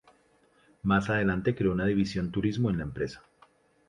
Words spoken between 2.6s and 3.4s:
en la empresa.